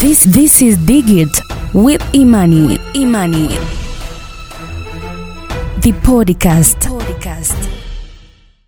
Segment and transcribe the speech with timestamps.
[0.00, 1.28] This this is Digit
[1.74, 2.78] with Imani.
[2.94, 3.48] Imani.
[5.82, 6.88] The podcast.
[6.88, 7.68] podcast.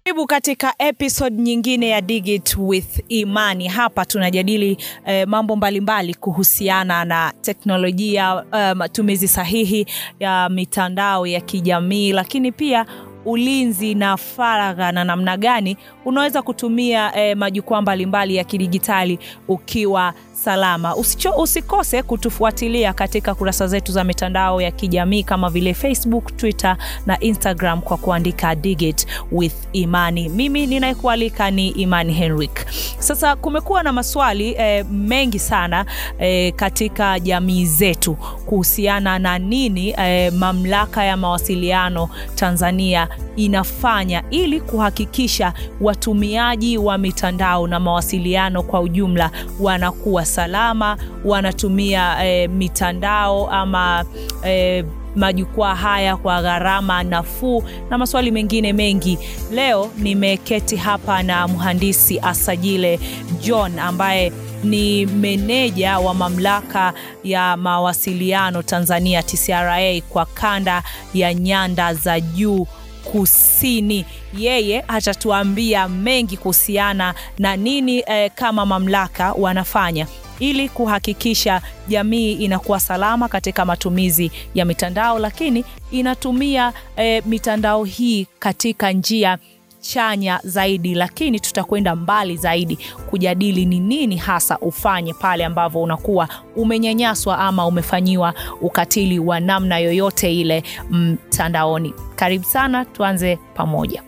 [0.04, 3.68] Karibu katika episode nyingine ya Digit with Imani.
[3.68, 4.76] Hapa tunajadili
[5.06, 9.86] eh, mambo mbalimbali kuhusiana na teknolojia, eh, matumizi sahihi
[10.20, 12.86] ya mitandao ya kijamii, lakini pia
[13.24, 20.14] ulinzi na faragha na namna gani unaweza kutumia eh, majukwaa mbalimbali ya kidijitali ukiwa
[20.44, 20.96] salama.
[20.96, 26.76] Usicho, usikose kutufuatilia katika kurasa zetu za mitandao ya kijamii kama vile Facebook, Twitter
[27.06, 30.28] na Instagram kwa kuandika Digit with Imani.
[30.28, 32.66] Mimi ninayekualika ni Imani Henrik.
[32.98, 35.86] Sasa kumekuwa na maswali eh, mengi sana
[36.18, 38.14] eh, katika jamii zetu
[38.46, 47.80] kuhusiana na nini eh, mamlaka ya mawasiliano Tanzania inafanya ili kuhakikisha watumiaji wa mitandao na
[47.80, 54.04] mawasiliano kwa ujumla wanakuwa salama, wanatumia e, mitandao ama
[54.46, 54.84] e,
[55.16, 59.18] majukwaa haya kwa gharama nafuu na maswali mengine mengi.
[59.52, 63.00] Leo nimeketi hapa na mhandisi Asajile
[63.40, 64.32] John ambaye
[64.64, 66.92] ni meneja wa mamlaka
[67.24, 70.82] ya mawasiliano Tanzania TCRA kwa kanda
[71.14, 72.66] ya nyanda za juu
[73.04, 74.04] kusini.
[74.38, 80.06] Yeye atatuambia mengi kuhusiana na nini eh, kama mamlaka wanafanya
[80.42, 88.92] ili kuhakikisha jamii inakuwa salama katika matumizi ya mitandao, lakini inatumia e, mitandao hii katika
[88.92, 89.38] njia
[89.80, 92.78] chanya zaidi, lakini tutakwenda mbali zaidi
[93.10, 100.34] kujadili ni nini hasa ufanye pale ambavyo unakuwa umenyanyaswa ama umefanyiwa ukatili wa namna yoyote
[100.34, 101.94] ile mtandaoni.
[102.16, 104.02] Karibu sana, tuanze pamoja.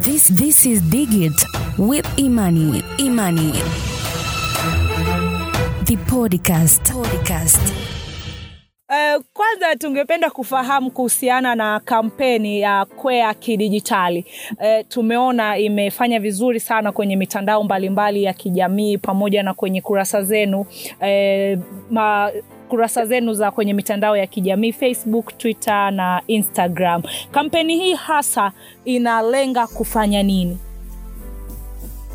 [0.00, 1.46] This this is Digit
[1.78, 2.82] with Imani.
[2.98, 3.52] Imani.
[5.86, 6.92] The podcast.
[6.92, 7.60] podcast.
[8.88, 14.26] Uh, kwanza tungependa kufahamu kuhusiana na kampeni ya Kwea Kidijitali.
[14.50, 20.60] Uh, tumeona imefanya vizuri sana kwenye mitandao mbalimbali ya kijamii pamoja na kwenye kurasa zenu
[20.60, 22.30] uh, ma,
[22.68, 27.02] kurasa zenu za kwenye mitandao ya kijamii Facebook, Twitter na Instagram.
[27.30, 28.52] Kampeni hii hasa
[28.84, 30.58] inalenga kufanya nini?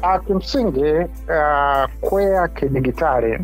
[0.03, 3.39] Uh, kimsingi uh, Kwea Kidijitali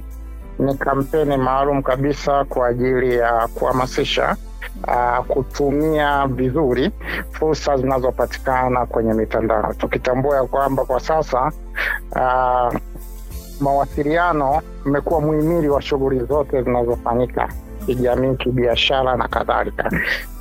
[0.60, 4.36] ni kampeni maalum kabisa kwa ajili ya kuhamasisha
[4.88, 6.92] uh, kutumia vizuri
[7.32, 11.52] fursa zinazopatikana kwenye mitandao, tukitambua ya kwamba kwa sasa
[12.12, 12.74] uh,
[13.60, 17.50] mawasiliano imekuwa muhimili wa shughuli zote zinazofanyika
[17.86, 19.92] kijamii, kibiashara na kadhalika.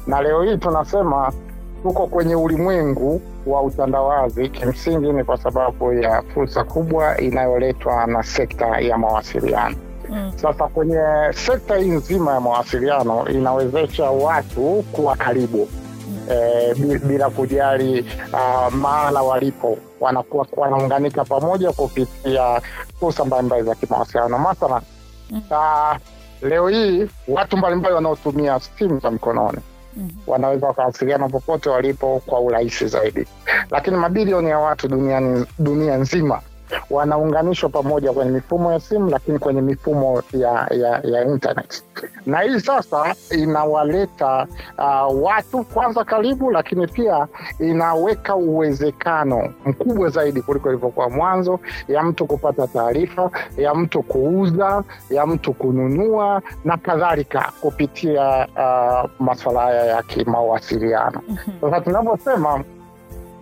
[0.06, 1.32] Na leo hii tunasema
[1.82, 4.48] tuko kwenye ulimwengu wa utandawazi.
[4.48, 9.76] Kimsingi ni kwa sababu ya fursa kubwa inayoletwa na sekta ya mawasiliano.
[10.10, 10.32] Mm.
[10.36, 11.00] Sasa kwenye
[11.34, 15.68] sekta hii nzima ya mawasiliano inawezesha watu kuwa karibu
[16.30, 22.60] e, bila kujali uh, mahala walipo, wanakuwa wanaunganika pamoja kupitia
[23.00, 24.38] fursa mbalimbali za kimawasiliano.
[24.38, 24.82] Mathalan
[25.30, 25.42] mm.
[25.50, 25.96] uh,
[26.42, 29.58] leo hii watu mbalimbali wanaotumia simu za mkononi
[30.26, 33.26] wanaweza wakawasiliana popote walipo kwa urahisi zaidi,
[33.70, 36.40] lakini mabilioni ya watu duniani, dunia nzima
[36.90, 41.82] wanaunganishwa pamoja kwenye mifumo ya simu, lakini kwenye mifumo ya, ya, ya internet.
[42.26, 44.46] Na hii sasa inawaleta
[44.78, 47.26] uh, watu kwanza karibu, lakini pia
[47.60, 55.26] inaweka uwezekano mkubwa zaidi kuliko ilivyokuwa mwanzo, ya mtu kupata taarifa, ya mtu kuuza, ya
[55.26, 61.20] mtu kununua na kadhalika kupitia uh, maswala haya ya kimawasiliano.
[61.60, 62.64] Sasa tunavyosema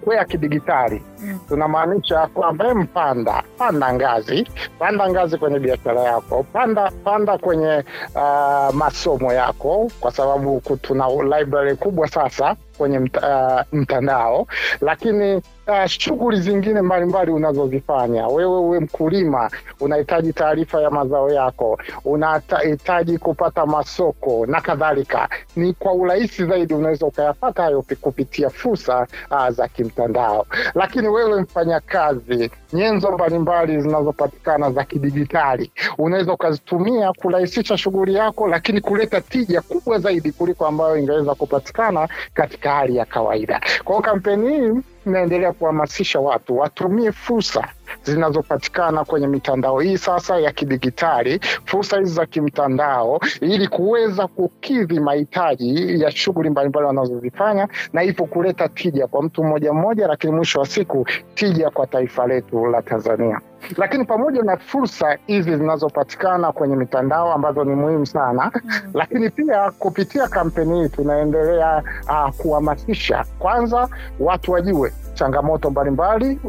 [0.04, 1.38] Kwea Kidigitali mm.
[1.48, 4.48] tunamaanisha kwamba mpanda panda ngazi,
[4.78, 11.76] panda ngazi kwenye biashara yako, panda panda kwenye uh, masomo yako, kwa sababu tuna library
[11.76, 14.46] kubwa sasa kwenye mta, uh, mtandao,
[14.80, 15.34] lakini
[15.66, 23.66] uh, shughuli zingine mbalimbali unazozifanya wewe, uwe mkulima, unahitaji taarifa ya mazao yako, unahitaji kupata
[23.66, 30.46] masoko na kadhalika, ni kwa urahisi zaidi unaweza ukayapata hayo kupitia fursa uh, za kimtandao.
[30.75, 39.20] Lakini wewe mfanyakazi, nyenzo mbalimbali zinazopatikana za kidijitali unaweza ukazitumia kurahisisha shughuli yako, lakini kuleta
[39.20, 43.61] tija kubwa zaidi kuliko ambayo ingeweza kupatikana katika hali ya kawaida.
[43.84, 44.72] Kwa kampeni hii
[45.06, 47.69] inaendelea kuhamasisha watu watumie fursa
[48.02, 56.02] zinazopatikana kwenye mitandao hii sasa ya kidigitali, fursa hizi za kimtandao, ili kuweza kukidhi mahitaji
[56.02, 60.66] ya shughuli mbalimbali wanazozifanya, na hivyo kuleta tija kwa mtu mmoja mmoja, lakini mwisho wa
[60.66, 63.40] siku tija kwa taifa letu la Tanzania.
[63.76, 68.90] Lakini pamoja na fursa hizi zinazopatikana kwenye mitandao ambazo ni muhimu sana Mm.
[68.94, 73.88] lakini pia kupitia kampeni hii tunaendelea uh, kuhamasisha kwanza
[74.20, 76.40] watu wajue changamoto mbalimbali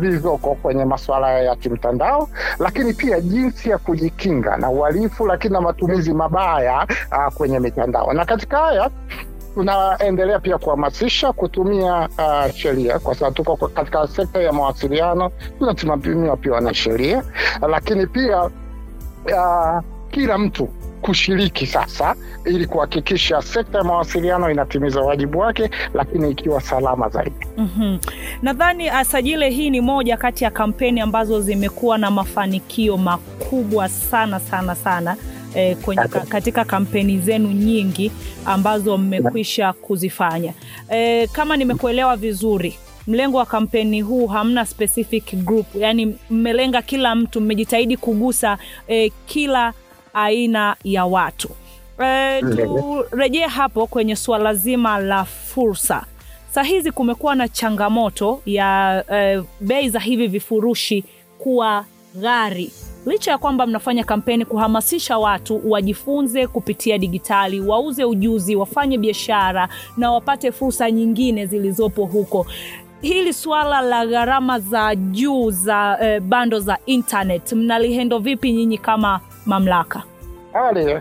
[0.00, 2.28] zilizoko kwenye masuala ya kimtandao,
[2.58, 8.12] lakini pia jinsi ya kujikinga na uhalifu, lakini na matumizi mabaya uh, kwenye mitandao.
[8.12, 8.90] Na katika haya
[9.54, 16.60] tunaendelea pia kuhamasisha kutumia uh, sheria kwa sababu tuko katika sekta ya mawasiliano, tunasimamiwa pia
[16.60, 17.22] na sheria,
[17.68, 20.68] lakini pia uh, kila mtu
[21.02, 22.14] kushiriki sasa
[22.44, 27.46] ili kuhakikisha sekta ya mawasiliano inatimiza wajibu wake, lakini ikiwa salama zaidi.
[27.56, 27.98] Mhm.
[28.42, 34.40] Nadhani uh, Sajile, hii ni moja kati ya kampeni ambazo zimekuwa na mafanikio makubwa sana
[34.40, 35.16] sana sana
[35.54, 38.12] eh, kwenye, katika kampeni zenu nyingi
[38.44, 40.52] ambazo mmekwisha kuzifanya.
[40.88, 47.40] Eh, kama nimekuelewa vizuri mlengo wa kampeni huu hamna specific group, yani mmelenga kila mtu,
[47.40, 48.58] mmejitahidi kugusa
[48.88, 49.72] eh, kila
[50.14, 51.48] aina ya watu.
[52.04, 52.42] Eh,
[53.10, 56.04] turejee hapo kwenye suala zima la fursa.
[56.50, 61.04] Saa hizi kumekuwa na changamoto ya eh, bei za hivi vifurushi
[61.38, 61.84] kuwa
[62.20, 62.72] ghali,
[63.06, 70.10] licha ya kwamba mnafanya kampeni kuhamasisha watu wajifunze kupitia digitali, wauze ujuzi, wafanye biashara na
[70.12, 72.46] wapate fursa nyingine zilizopo huko.
[73.00, 79.20] Hili suala la gharama za juu za eh, bando za internet mnalihendo vipi nyinyi kama
[79.46, 80.02] mamlaka?
[80.52, 81.00] Hali uh,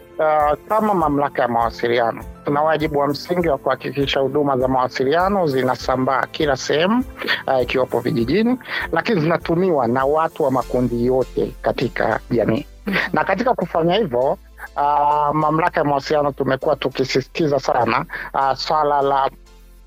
[0.69, 6.55] kama mamlaka ya mawasiliano tuna wajibu wa msingi wa kuhakikisha huduma za mawasiliano zinasambaa kila
[6.57, 7.03] sehemu
[7.47, 8.57] uh, ikiwapo vijijini,
[8.91, 12.65] lakini zinatumiwa na watu wa makundi yote katika jamii.
[13.13, 14.37] Na katika kufanya hivyo
[14.75, 19.29] uh, mamlaka ya mawasiliano tumekuwa tukisisitiza sana uh, swala la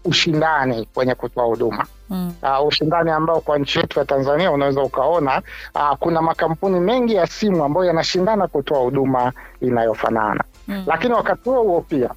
[0.04, 2.32] ushindani kwenye kutoa huduma Mm.
[2.60, 5.42] uh, ushindani ambao kwa nchi yetu ya Tanzania unaweza ukaona
[5.74, 10.84] uh, kuna makampuni mengi ya simu ambayo yanashindana kutoa huduma inayofanana Mm.
[10.86, 12.10] lakini wakati huo huo pia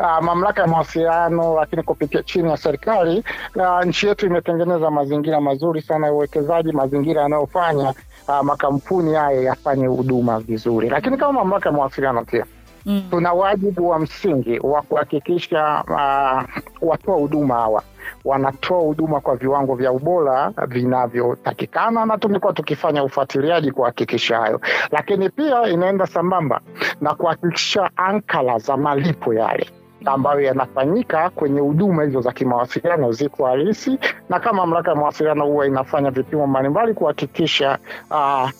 [0.00, 3.24] Uh, mamlaka ya mawasiliano lakini kupitia chini ya serikali
[3.56, 7.94] uh, nchi yetu imetengeneza mazingira mazuri sana ya uwekezaji, mazingira yanayofanya
[8.28, 10.88] uh, makampuni haya yafanye huduma vizuri.
[10.88, 12.44] Lakini kama mamlaka ya mawasiliano pia
[12.86, 13.02] Mm.
[13.10, 17.82] tuna wajibu wa msingi wa kuhakikisha uh, watoa huduma hawa.
[18.24, 25.62] Wanatoa huduma kwa viwango vya ubora vinavyotakikana, na tumekuwa tukifanya ufuatiliaji kuhakikisha hayo, lakini pia
[25.68, 26.60] inaenda sambamba
[27.00, 29.70] na kuhakikisha ankala za malipo yale
[30.04, 35.66] ambayo yanafanyika kwenye huduma hizo za kimawasiliano ziko halisi, na kama mamlaka ya mawasiliano huwa
[35.66, 37.78] inafanya vipimo mbalimbali kuhakikisha
[38.10, 38.50] uh,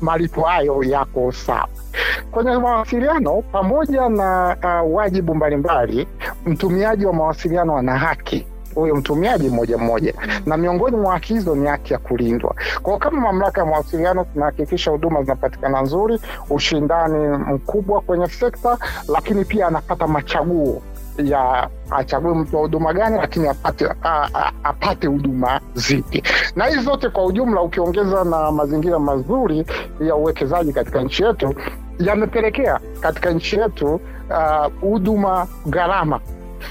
[0.00, 1.68] malipo hayo yako sawa
[2.30, 3.42] kwenye mawasiliano.
[3.52, 6.08] Pamoja na uh, wajibu mbalimbali,
[6.46, 10.14] mtumiaji wa mawasiliano ana haki huyo mtumiaji mmoja mmoja,
[10.46, 12.54] na miongoni mwa haki hizo ni haki ya kulindwa.
[12.82, 16.18] Kwa kama mamlaka ya mawasiliano tunahakikisha huduma zinapatikana nzuri,
[16.50, 18.78] ushindani mkubwa kwenye sekta,
[19.08, 20.82] lakini pia anapata machaguo
[21.18, 26.22] ya achague mtu wa huduma gani, lakini apate a, a, apate huduma zipi,
[26.56, 29.66] na hizi zote kwa ujumla, ukiongeza na mazingira mazuri
[30.00, 31.54] ya uwekezaji katika nchi yetu
[31.98, 36.20] yamepelekea katika nchi yetu huduma huduma gharama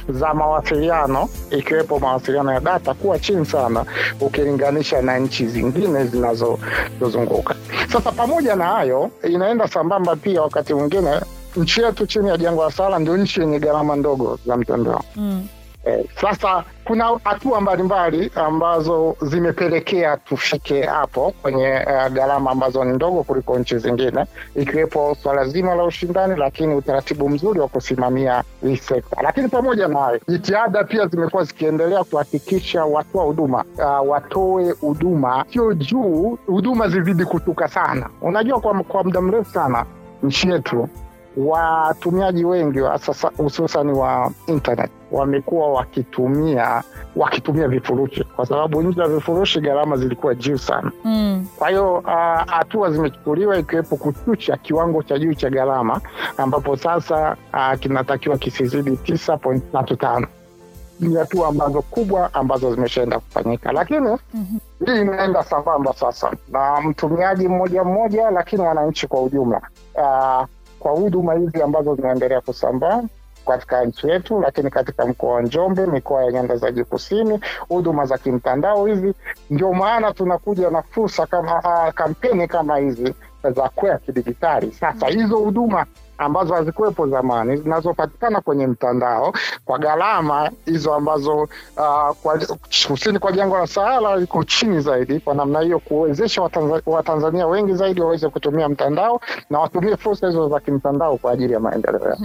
[0.09, 3.85] za mawasiliano ikiwepo mawasiliano ya data kuwa chini sana
[4.21, 7.55] ukilinganisha na nchi zingine zinazozunguka.
[7.93, 11.19] Sasa pamoja na hayo, inaenda sambamba pia, wakati mwingine
[11.55, 15.03] nchi yetu chini ya jangwa la Sahara ndio nchi yenye gharama ndogo za mtandao.
[15.15, 15.47] Mm.
[15.85, 23.23] Eh, sasa kuna hatua mbalimbali ambazo zimepelekea tufike hapo kwenye uh, gharama ambazo ni ndogo
[23.23, 29.21] kuliko nchi zingine, ikiwepo swala zima la ushindani, lakini utaratibu mzuri wa kusimamia hii sekta.
[29.21, 35.73] Lakini pamoja na hayo, jitihada pia zimekuwa zikiendelea kuhakikisha watoa huduma uh, watoe huduma sio
[35.73, 38.09] juu, huduma zizidi kutuka sana.
[38.21, 39.85] Unajua, kwa, kwa muda mrefu sana
[40.23, 40.89] nchi yetu
[41.37, 42.79] watumiaji wengi
[43.37, 46.83] hususan wa internet wamekuwa wakitumia
[47.15, 50.91] wakitumia vifurushi kwa sababu nje ya vifurushi gharama zilikuwa juu sana.
[51.03, 51.47] Mm.
[51.59, 56.01] Kwa hiyo hatua hatua zimechukuliwa ikiwepo kushusha kiwango cha juu cha gharama
[56.37, 60.27] ambapo sasa uh, kinatakiwa kisizidi tisa point tatu tano.
[60.99, 63.99] Ni hatua ambazo kubwa ambazo zimeshaenda kufanyika, lakini
[64.33, 64.57] Mhm.
[64.85, 69.61] hii inaenda sambamba sasa na mtumiaji mmoja mmoja, lakini wananchi kwa ujumla
[69.95, 70.45] uh,
[70.81, 73.03] kwa huduma hizi ambazo zinaendelea kusambaa
[73.47, 78.05] katika nchi yetu, lakini katika mkoa wa Njombe, mikoa ya nyanda za juu kusini, huduma
[78.05, 79.13] za kimtandao hizi,
[79.49, 84.71] ndio maana tunakuja na fursa kama uh, kampeni kama hizi za kwea kidigitali.
[84.71, 85.85] Sasa hizo huduma
[86.21, 89.33] ambazo hazikuwepo zamani zinazopatikana kwenye mtandao
[89.65, 91.47] kwa gharama hizo ambazo uh,
[92.23, 92.39] kwa,
[92.87, 95.19] kusini kwa jangwa la Sahara iko chini zaidi.
[95.19, 100.49] Kwa namna hiyo kuwezesha Watanzania, Watanzania wengi zaidi waweze kutumia mtandao na watumie fursa hizo
[100.49, 102.17] za kimtandao kwa ajili ya maendeleo yao.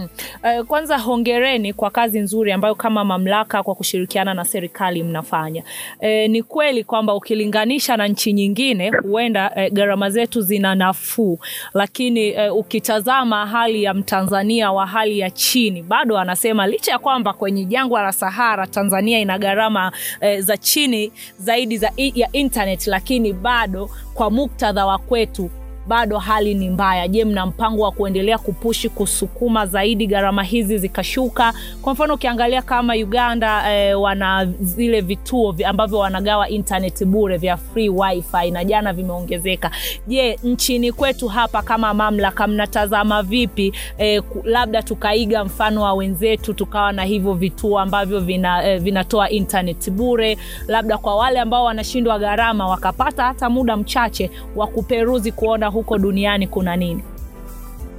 [0.60, 5.62] Uh, kwanza hongereni kwa kazi nzuri ambayo kama mamlaka kwa kushirikiana na serikali mnafanya.
[6.00, 11.38] Uh, ni kweli kwamba ukilinganisha na nchi nyingine huenda uh, gharama zetu zina nafuu,
[11.74, 15.82] lakini uh, ukitazama hali ya Mtanzania wa hali ya chini.
[15.82, 21.12] Bado anasema licha ya kwamba kwenye jangwa la Sahara Tanzania ina gharama e, za chini
[21.38, 25.50] zaidi za ya internet, lakini bado kwa muktadha wa kwetu
[25.86, 27.08] bado hali ni mbaya.
[27.08, 31.52] Je, mna mpango wa kuendelea kupushi kusukuma zaidi gharama hizi zikashuka?
[31.82, 37.88] Kwa mfano ukiangalia kama Uganda eh, wana zile vituo ambavyo wanagawa internet bure vya free
[37.88, 39.70] wifi na jana vimeongezeka.
[40.06, 46.92] Je, nchini kwetu hapa kama mamlaka mnatazama vipi eh, labda tukaiga mfano wa wenzetu tukawa
[46.92, 50.38] na hivyo vituo ambavyo vina, eh, vinatoa internet bure,
[50.68, 56.46] labda kwa wale ambao wanashindwa gharama wakapata hata muda mchache wa kuperuzi kuona huko duniani
[56.46, 57.02] kuna nini?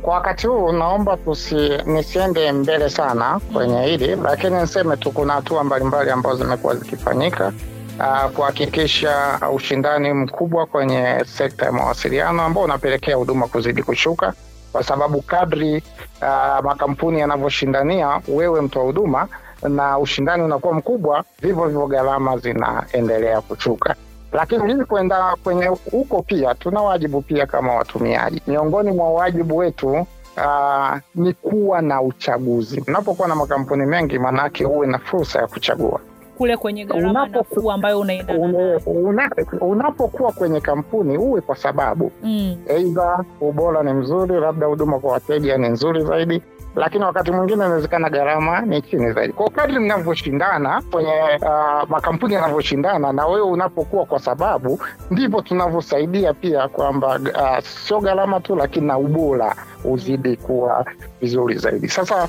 [0.01, 5.63] Kwa wakati huu naomba tusi, nisiende mbele sana kwenye hili, lakini niseme tu kuna hatua
[5.63, 7.53] mbalimbali ambazo zimekuwa zikifanyika
[7.99, 14.33] uh, kuhakikisha ushindani mkubwa kwenye sekta ya mawasiliano ambao unapelekea huduma kuzidi kushuka,
[14.71, 15.83] kwa sababu kadri
[16.21, 19.27] uh, makampuni yanavyoshindania wewe mtoa huduma
[19.69, 23.95] na ushindani unakuwa mkubwa, vivyo hivyo gharama zinaendelea kushuka
[24.31, 28.41] lakini ili kuenda kwenye huko pia tuna wajibu pia kama watumiaji.
[28.47, 29.87] Miongoni mwa wajibu wetu
[30.37, 32.83] uh, ni kuwa na uchaguzi.
[32.87, 35.99] Unapokuwa na makampuni mengi, maanake uwe na fursa ya kuchagua
[36.37, 39.31] kule kwenye gharama nafuu ambayo unaendana una, una,
[39.61, 45.57] unapokuwa kwenye kampuni uwe kwa sababu eidha aidha ubora ni mzuri, labda huduma kwa wateja
[45.57, 46.41] ni nzuri zaidi
[46.77, 49.33] lakini wakati mwingine inawezekana gharama ni chini zaidi.
[49.33, 54.79] Kwa kadri mnavyoshindana kwenye uh, makampuni yanavyoshindana na wewe unapokuwa kwa sababu,
[55.11, 59.55] ndivyo tunavyosaidia pia kwamba uh, sio gharama tu, lakini na ubora
[59.85, 60.85] uzidi kuwa
[61.21, 61.87] vizuri zaidi.
[61.89, 62.27] Sasa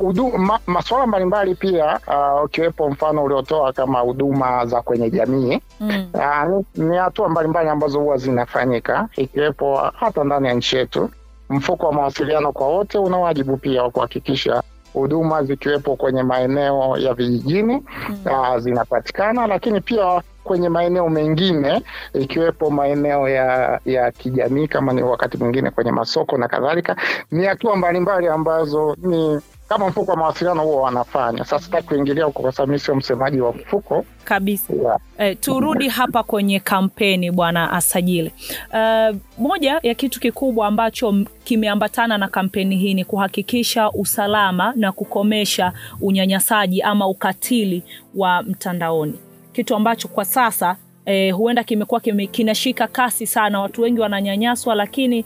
[0.00, 2.00] uh, ma, masuala mbalimbali pia
[2.44, 6.06] ukiwepo uh, mfano uliotoa kama huduma za kwenye jamii mm.
[6.14, 11.10] uh, ni hatua mbalimbali ambazo huwa zinafanyika ikiwepo hata ndani ya nchi yetu
[11.52, 17.14] mfuko wa mawasiliano kwa wote una wajibu pia wa kuhakikisha huduma zikiwepo kwenye maeneo ya
[17.14, 18.16] vijijini mm.
[18.26, 21.82] uh, zinapatikana, lakini pia kwenye maeneo mengine
[22.14, 26.96] ikiwepo maeneo ya ya kijamii kama ni wakati mwingine kwenye masoko na kadhalika.
[27.30, 31.38] Ni hatua mbalimbali ambazo ni kama mfuko wa mawasiliano huo wanafanya.
[31.44, 34.72] Sasa sitaki kuingilia huko kwa sababu mi sio msemaji wa mfuko kabisa.
[34.74, 34.98] Yeah.
[35.18, 38.32] Eh, turudi hapa kwenye kampeni Bwana Asajile.
[38.72, 45.72] Uh, moja ya kitu kikubwa ambacho kimeambatana na kampeni hii ni kuhakikisha usalama na kukomesha
[46.00, 47.82] unyanyasaji ama ukatili
[48.14, 49.14] wa mtandaoni,
[49.52, 53.60] kitu ambacho kwa sasa eh, huenda kimekuwa kime, kinashika kasi sana.
[53.60, 55.24] Watu wengi wananyanyaswa, lakini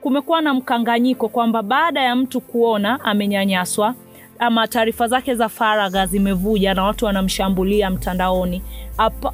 [0.00, 3.94] kumekuwa na mkanganyiko kwamba baada ya mtu kuona amenyanyaswa
[4.38, 8.62] ama taarifa zake za faragha zimevuja na watu wanamshambulia mtandaoni,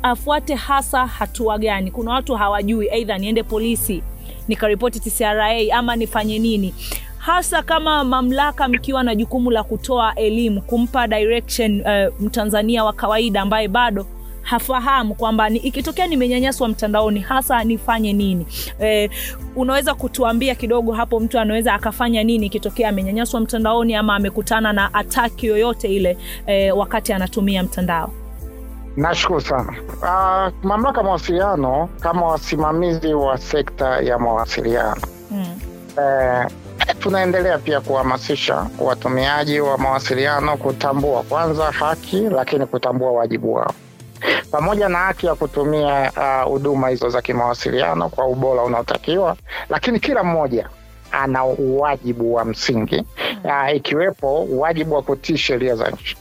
[0.03, 1.91] afuate hasa hatua gani?
[1.91, 4.03] Kuna watu hawajui, aidha niende polisi
[4.49, 6.75] nikaripoti TCRA ama nifanye nini,
[7.19, 13.41] hasa kama mamlaka mkiwa na jukumu la kutoa elimu, kumpa direction uh, mtanzania wa kawaida
[13.43, 14.07] ambaye bado
[14.49, 18.47] hafahamu kwamba ni, ikitokea nimenyanyaswa mtandaoni hasa nifanye nini?
[18.83, 19.11] E,
[19.57, 25.47] unaweza kutuambia kidogo hapo, mtu anaweza akafanya nini ikitokea amenyanyaswa mtandaoni ama amekutana na ataki
[25.47, 28.13] yoyote ile e, wakati anatumia mtandao?
[28.97, 29.75] Nashukuru sana.
[30.03, 35.01] Uh, mamlaka mawasiliano kama wasimamizi wa sekta ya mawasiliano
[35.31, 35.47] mm.
[35.99, 36.47] eh,
[36.99, 43.75] tunaendelea pia kuhamasisha watumiaji wa mawasiliano kutambua kwanza haki, lakini kutambua wajibu wao
[44.51, 46.13] pamoja na haki ya kutumia
[46.45, 49.37] huduma uh, hizo za kimawasiliano kwa ubora unaotakiwa,
[49.69, 50.69] lakini kila mmoja
[51.13, 53.05] ana uwajibu wa msingi
[53.45, 56.17] uh, ikiwepo wajibu wa kutii sheria za nchi.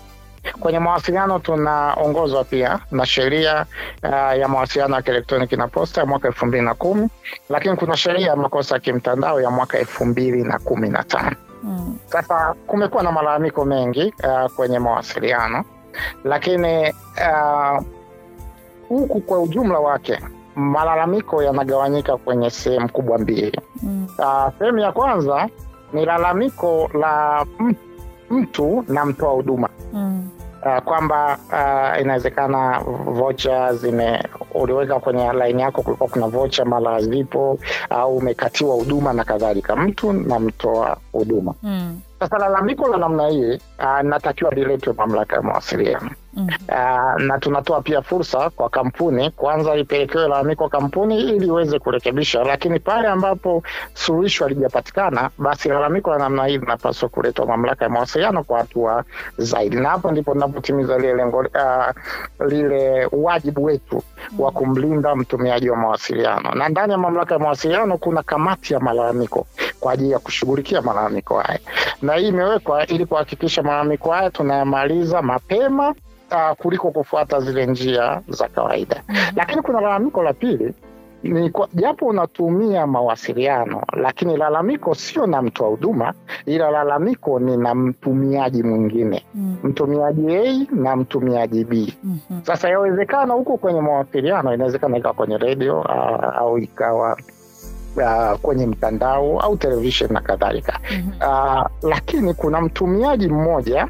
[0.59, 3.65] Kwenye mawasiliano tunaongozwa pia na sheria
[4.03, 7.09] uh, ya mawasiliano ya kielektroniki na posta ya mwaka elfu mbili na kumi
[7.49, 11.35] lakini kuna sheria ya makosa ya kimtandao ya mwaka elfu mbili na kumi na tano
[11.63, 11.97] mm.
[12.05, 15.65] Sasa kumekuwa na malalamiko mengi uh, kwenye mawasiliano
[16.23, 16.93] lakini
[18.89, 20.19] huku uh, kwa ujumla wake
[20.55, 23.59] malalamiko yanagawanyika kwenye sehemu kubwa mbili.
[23.83, 24.07] mm.
[24.19, 25.49] Uh, sehemu ya kwanza
[25.93, 27.45] ni lalamiko la
[28.29, 30.29] mtu na mtoa huduma mm.
[30.65, 34.23] uh, kwamba uh, inawezekana vocha zime
[34.53, 40.13] uliweka kwenye laini yako, kulikuwa kuna vocha mara hazipo au umekatiwa huduma na kadhalika, mtu
[40.13, 41.53] na mtoa huduma.
[41.63, 41.99] Mm.
[42.19, 46.47] Sasa lalamiko la namna hii uh, natakiwa liletwe mamlaka ya mawasiliano Mm.
[46.69, 52.79] uh, na tunatoa pia fursa kwa kampuni kwanza ipelekewe lalamiko kampuni ili iweze kurekebisha, lakini
[52.79, 53.63] pale ambapo
[53.93, 59.03] suluhisho halijapatikana, basi lalamiko la namna hii linapaswa kuletwa mamlaka ya mawasiliano kwa hatua
[59.37, 64.03] zaidi, na hapo ndipo tunapotimiza lile lengo uh, lile wajibu wetu
[64.39, 69.47] wa kumlinda mtumiaji wa mawasiliano, na ndani ya mamlaka ya mawasiliano kuna kamati ya malalamiko
[69.79, 71.59] kwa ajili ya kushughulikia malalamiko haya,
[72.01, 75.95] na hii imewekwa ili kuhakikisha malalamiko haya tunayamaliza mapema
[76.31, 79.03] uh, kuliko kufuata zile njia za kawaida.
[79.35, 80.73] Lakini kuna lalamiko la pili
[81.23, 86.13] ni kwa- japo unatumia mawasiliano, lakini lalamiko sio na mtoa huduma,
[86.45, 89.57] ila lalamiko ni na mtumiaji mwingine, Mm.
[89.63, 91.93] mtumiaji A na mtumiaji B.
[92.03, 92.41] Mhm.
[92.43, 97.17] Sasa yawezekana huko kwenye mawasiliano, inawezekana ikawa kwenye redio uh, au ikawa
[97.97, 101.09] uh, kwenye mtandao au televishen na kadhalika Mhm.
[101.29, 103.87] uh, lakini kuna mtumiaji mmoja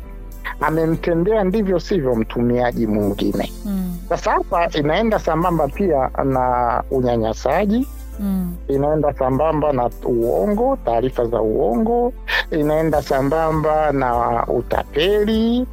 [0.61, 3.51] amemtendea ndivyo sivyo mtumiaji mwingine.
[3.65, 3.97] Mm.
[4.09, 7.87] Sasa hapa inaenda sambamba pia na unyanyasaji,
[8.19, 8.55] Mm.
[8.67, 12.13] inaenda sambamba na uongo, taarifa za uongo,
[12.51, 15.67] inaenda sambamba na utapeli,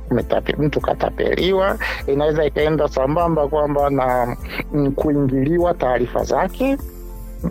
[0.58, 1.76] mtu katapeliwa,
[2.06, 4.36] inaweza ikaenda sambamba kwamba na
[4.72, 6.76] mm, kuingiliwa taarifa zake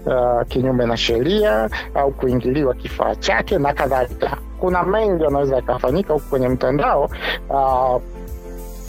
[0.06, 4.38] uh, kinyume na sheria au kuingiliwa kifaa chake na kadhalika.
[4.60, 7.10] Kuna mengi yanaweza yakafanyika huku kwenye mtandao
[7.50, 8.02] uh,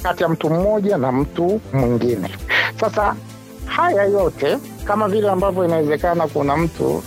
[0.02, 2.30] kati ya mtu mmoja na mtu mwingine.
[2.80, 3.16] Sasa
[3.66, 7.02] haya yote kama vile ambavyo inawezekana kuna mtu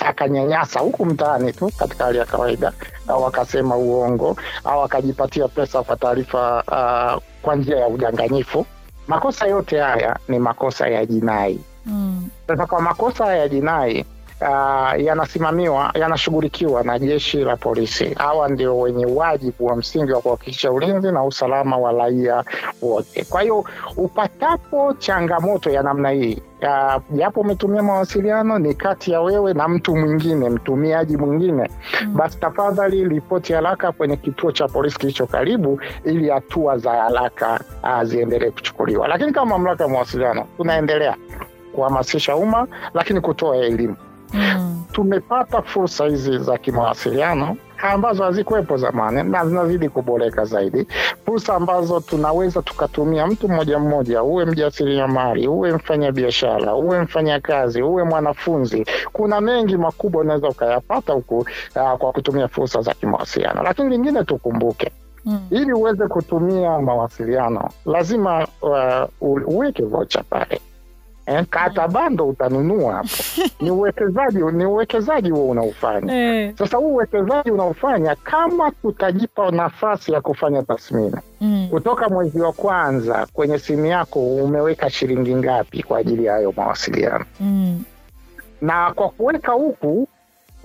[0.00, 2.72] akanyanyasa huku mtaani tu katika hali ya kawaida,
[3.08, 8.66] au akasema uongo au akajipatia pesa kwa taarifa uh, kwa njia ya udanganyifu.
[9.08, 11.60] Makosa yote haya ni makosa ya jinai.
[11.86, 12.28] Mm.
[12.68, 14.04] Kwa makosa ya jinai
[14.40, 18.14] uh, yanasimamiwa yanashughulikiwa na jeshi la polisi.
[18.14, 22.44] Hawa ndio wenye wajibu wa msingi wa kuhakikisha ulinzi na usalama wa raia
[22.82, 23.24] wote.
[23.24, 23.64] Kwa hiyo
[23.96, 29.96] upatapo changamoto ya namna hii uh, japo umetumia mawasiliano ni kati ya wewe na mtu
[29.96, 31.70] mwingine, mtumiaji mwingine,
[32.04, 32.14] Mm.
[32.16, 38.02] basi tafadhali ripoti haraka kwenye kituo cha polisi kilicho karibu, ili hatua za haraka uh,
[38.02, 39.08] ziendelee kuchukuliwa.
[39.08, 41.16] Lakini kama mamlaka ya mawasiliano tunaendelea
[41.74, 43.96] kuhamasisha umma, lakini kutoa elimu.
[44.32, 44.84] Mm.
[44.92, 50.86] Tumepata fursa hizi za kimawasiliano ambazo hazikuwepo zamani na zinazidi kuboreka zaidi,
[51.26, 57.82] fursa ambazo tunaweza tukatumia mtu mmoja mmoja, uwe mjasiriamali, uwe mfanya biashara, uwe mfanya kazi,
[57.82, 58.86] uwe mwanafunzi.
[59.12, 63.62] Kuna mengi makubwa unaweza ukayapata huku uh, kwa kutumia fursa za kimawasiliano.
[63.62, 64.92] Lakini lingine tukumbuke,
[65.24, 65.40] Hmm.
[65.50, 70.60] ili uweze kutumia mawasiliano lazima uh, uweke vocha pale
[71.26, 73.08] eh, kata bando utanunua hapo.
[73.64, 76.14] Ni uwekezaji, ni uwekezaji huo unaofanya.
[76.44, 76.54] Eh.
[76.58, 81.68] Sasa huu uwekezaji unaofanya, kama tutajipa nafasi ya kufanya tathmini Mm.
[81.70, 87.24] kutoka mwezi wa kwanza, kwenye simu yako umeweka shilingi ngapi kwa ajili ya hayo mawasiliano,
[87.40, 87.82] Mm.
[88.60, 90.08] na kwa kuweka huku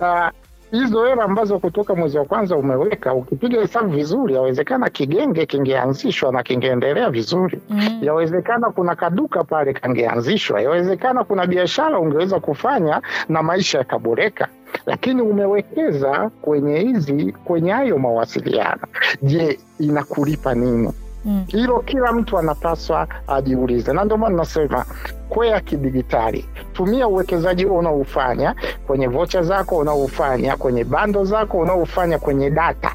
[0.00, 0.28] uh,
[0.70, 6.42] hizo hela ambazo kutoka mwezi wa kwanza umeweka, ukipiga hesabu vizuri, yawezekana kigenge kingeanzishwa na
[6.42, 7.60] kingeendelea vizuri.
[7.70, 7.98] Mm.
[8.02, 14.48] Yawezekana kuna kaduka pale kangeanzishwa, yawezekana kuna biashara ungeweza kufanya na maisha yakaboreka,
[14.86, 18.82] lakini umewekeza kwenye hizi kwenye hayo mawasiliano.
[19.22, 20.92] Je, inakulipa nini?
[21.24, 21.44] Mm.
[21.46, 24.84] Hilo kila mtu anapaswa ajiulize, na ndio maana nasema
[25.28, 26.48] kwea kidigitali.
[26.72, 28.54] Tumia uwekezaji unaoufanya
[28.86, 32.94] kwenye vocha zako, unaoufanya kwenye bando zako, unaoufanya kwenye data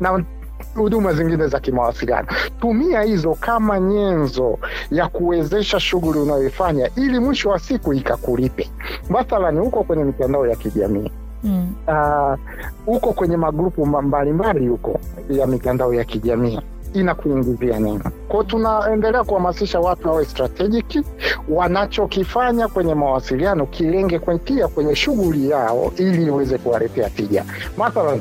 [0.00, 0.24] na
[0.74, 2.28] huduma zingine za kimawasiliano.
[2.60, 4.58] Tumia hizo kama nyenzo
[4.90, 8.70] ya kuwezesha shughuli unayoifanya ili mwisho wa siku ikakulipe.
[9.10, 11.10] Mathalani, huko kwenye mitandao ya kijamii
[11.44, 11.72] Mm.
[11.88, 12.38] uh,
[12.86, 16.60] huko kwenye magrupu mbalimbali huko ya mitandao ya kijamii
[17.00, 18.00] inakuingizia nini?
[18.28, 21.04] Kwao tunaendelea kuhamasisha watu wawe strategic,
[21.48, 27.44] wanachokifanya kwenye mawasiliano kilenge kwenye, pia kwenye shughuli yao ili iweze kuwaletea tija.
[27.76, 28.20] Mathalan,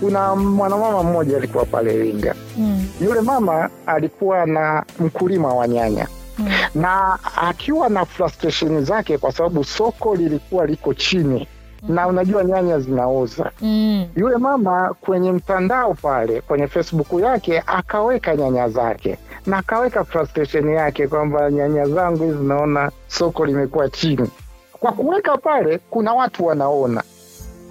[0.00, 2.34] kuna mwanamama mmoja alikuwa pale Iringa.
[2.58, 2.86] Mm.
[3.00, 6.06] Yule mama alikuwa na mkulima wa nyanya
[6.38, 6.48] Mm.
[6.74, 11.48] na akiwa na frustration zake kwa sababu soko lilikuwa liko chini
[11.88, 13.50] na unajua nyanya zinaoza.
[13.60, 14.06] Mm.
[14.16, 21.08] Yule mama kwenye mtandao pale kwenye Facebook yake akaweka nyanya zake na akaweka frustration yake
[21.08, 24.30] kwamba nyanya zangu hizi naona soko limekuwa chini.
[24.72, 27.02] Kwa kuweka pale, kuna watu wanaona,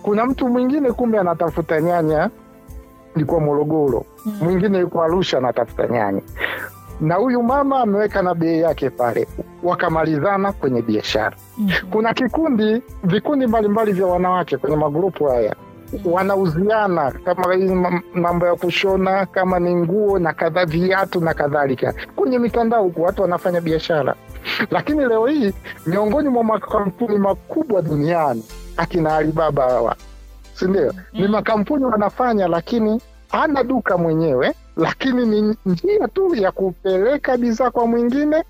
[0.03, 2.29] kuna mtu mwingine kumbe anatafuta nyanya
[3.15, 4.37] yuko Morogoro, Mm.
[4.41, 6.21] mwingine yuko Arusha anatafuta nyanya,
[7.01, 9.27] na huyu mama ameweka na bei yake pale,
[9.63, 11.35] wakamalizana kwenye biashara.
[11.57, 11.71] Mhm.
[11.91, 15.55] Kuna kikundi vikundi mbalimbali vya wanawake kwenye magrupu haya
[16.05, 17.69] wanauziana kama hii
[18.13, 23.21] mambo ya kushona, kama ni nguo na kadha, viatu na kadhalika, kwenye mitandao huku watu
[23.21, 24.15] wanafanya biashara.
[24.71, 25.53] Lakini leo hii
[25.85, 28.43] miongoni mwa makampuni makubwa duniani
[28.77, 29.95] akina Alibaba hawa,
[30.53, 30.93] si ndio?
[31.13, 31.31] Ni Mm.
[31.31, 38.43] makampuni wanafanya, lakini hana duka mwenyewe, lakini ni njia tu ya kupeleka bidhaa kwa mwingine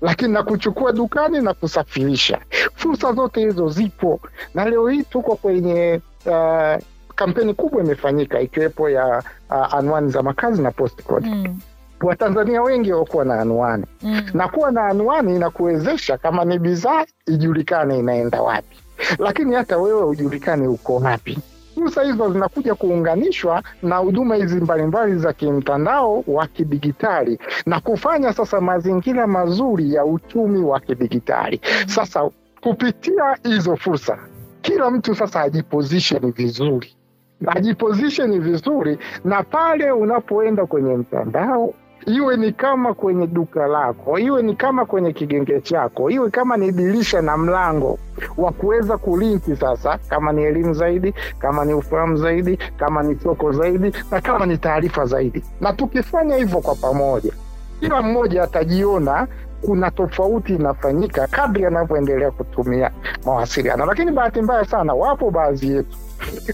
[0.00, 2.38] lakini na kuchukua dukani na kusafirisha.
[2.74, 4.20] Fursa zote hizo zipo,
[4.54, 6.82] na leo hii tuko kwenye uh,
[7.14, 11.28] kampeni kubwa imefanyika ikiwepo ya uh, anwani za makazi na postcode.
[11.28, 11.58] Mm.
[12.02, 14.22] Watanzania wengi wakuwa na anwani Mm.
[14.34, 18.76] na kuwa na anwani inakuwezesha kama ni bidhaa ijulikane inaenda wapi,
[19.18, 21.38] lakini hata wewe ujulikane uko wapi.
[21.82, 28.60] Fursa hizo zinakuja kuunganishwa na huduma hizi mbalimbali za kimtandao wa kidigitali na kufanya sasa
[28.60, 31.60] mazingira mazuri ya uchumi wa kidigitali.
[31.86, 34.18] Sasa kupitia hizo fursa,
[34.60, 36.96] kila mtu sasa ajiposition vizuri,
[37.46, 41.74] ajiposition vizuri, na pale unapoenda kwenye mtandao
[42.06, 46.72] iwe ni kama kwenye duka lako, iwe ni kama kwenye kigenge chako, iwe kama ni
[46.72, 47.98] dirisha na mlango
[48.36, 53.52] wa kuweza kulinki sasa, kama ni elimu zaidi, kama ni ufahamu zaidi, kama ni soko
[53.52, 55.44] zaidi, na kama ni taarifa zaidi.
[55.60, 57.32] Na tukifanya hivyo kwa pamoja,
[57.80, 59.26] kila mmoja atajiona
[59.62, 62.90] kuna tofauti inafanyika kadri anavyoendelea kutumia
[63.26, 63.86] mawasiliano.
[63.86, 65.96] Lakini bahati mbaya sana, wapo baadhi yetu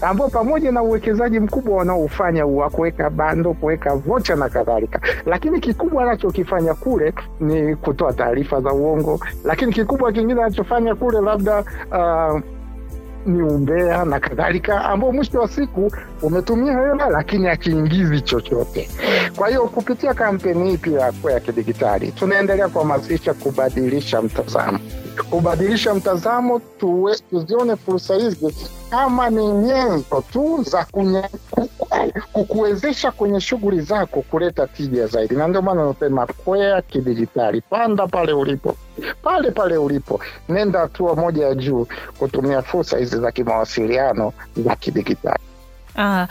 [0.01, 6.03] ambao pamoja na uwekezaji mkubwa wanaofanya wa kuweka bando, kuweka vocha na kadhalika, lakini kikubwa
[6.03, 12.41] anachokifanya kule ni kutoa taarifa za uongo, lakini kikubwa kingine anachofanya kule labda uh,
[13.25, 18.89] ni umbea na kadhalika, ambao mwisho wa siku umetumia hela lakini akiingizi chochote.
[19.35, 24.79] Kwa hiyo kupitia kampeni hii pia ya kidigitali tunaendelea kuhamasisha kubadilisha mtazamo,
[25.29, 28.55] kubadilisha mtazamo, tuwe, tuzione fursa hizi.
[28.89, 30.85] Kama ni nyenzo tu za
[32.33, 38.33] kukuwezesha kwenye shughuli zako kuleta tija zaidi, na ndio maana nasema kwea kidigitali, panda pale
[38.33, 38.75] ulipo,
[39.23, 40.19] pale pale ulipo,
[40.49, 41.87] nenda hatua moja ya juu
[42.19, 45.39] kutumia fursa hizi za kimawasiliano za kidigitali.
[45.97, 46.27] Ah,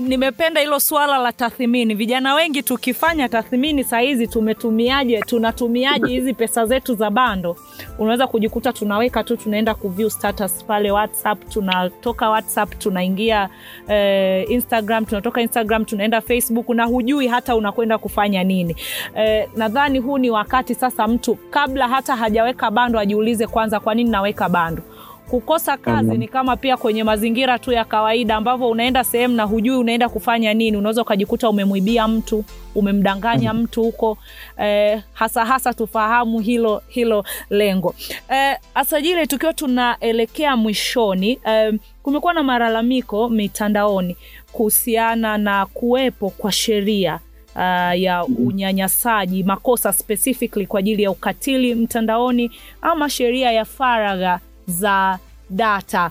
[0.00, 1.94] nimependa hilo swala la tathmini.
[1.94, 7.56] Vijana wengi tukifanya tathmini saa hizi tumetumiaje, tunatumiaje hizi pesa zetu za bando,
[7.98, 13.48] unaweza kujikuta tunaweka tu, tunaenda kuview status pale WhatsApp, tunatoka WhatsApp tunaingia
[13.88, 18.76] eh, Instagram, tunatoka Instagram tunaenda Facebook na hujui hata unakwenda kufanya nini.
[19.16, 24.10] Eh, nadhani huu ni wakati sasa mtu kabla hata hajaweka bando ajiulize kwanza, kwa nini
[24.10, 24.82] naweka bando
[25.30, 26.18] kukosa kazi Mhm.
[26.18, 30.54] ni kama pia kwenye mazingira tu ya kawaida ambavyo unaenda sehemu na hujui unaenda kufanya
[30.54, 30.76] nini.
[30.76, 34.18] Unaweza ukajikuta umemwibia mtu, umemdanganya mtu huko
[34.58, 37.94] eh, hasa hasa tufahamu hilo hilo lengo
[38.28, 44.16] eh, Asajile, tukiwa tunaelekea mwishoni eh, kumekuwa na malalamiko mitandaoni
[44.52, 47.20] kuhusiana na kuwepo kwa sheria
[47.54, 52.50] uh, ya unyanyasaji, makosa specifically kwa ajili ya ukatili mtandaoni
[52.82, 55.18] ama sheria ya faragha za
[55.50, 56.10] data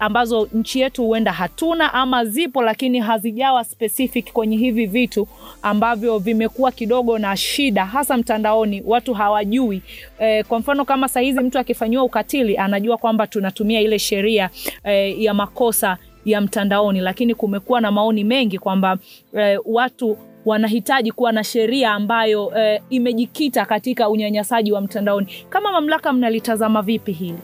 [0.00, 5.28] ambazo nchi yetu huenda hatuna ama zipo lakini hazijawa specific kwenye hivi vitu
[5.62, 9.82] ambavyo vimekuwa kidogo na shida hasa mtandaoni, watu hawajui.
[10.18, 14.50] E, kwa mfano kama sahizi mtu akifanyiwa ukatili anajua kwamba tunatumia ile sheria
[14.84, 18.98] e, ya makosa ya mtandaoni, lakini kumekuwa na maoni mengi kwamba
[19.38, 25.26] e, watu wanahitaji kuwa na sheria ambayo e, imejikita katika unyanyasaji wa mtandaoni.
[25.48, 27.38] Kama mamlaka, mnalitazama vipi hili?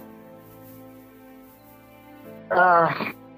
[2.55, 2.91] Uh,